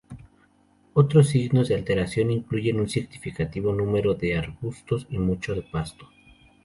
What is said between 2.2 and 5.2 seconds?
incluyen un significativo número de arbustos y